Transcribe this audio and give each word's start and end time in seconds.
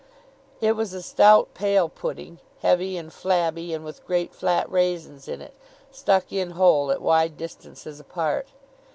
It 0.61 0.71
was 0.71 0.95
a 0.95 1.03
stout 1.03 1.49
pale 1.53 1.87
pudding, 1.87 2.39
heavy 2.63 2.97
and 2.97 3.13
flabby, 3.13 3.71
and 3.71 3.85
with 3.85 4.03
great 4.03 4.33
flat 4.33 4.67
raisins 4.71 5.27
in 5.27 5.41
it, 5.43 5.53
stuck 5.91 6.33
in 6.33 6.49
whole 6.57 6.89
at 6.89 7.03
wide 7.03 7.37
distances 7.37 7.99
apart. 7.99 8.47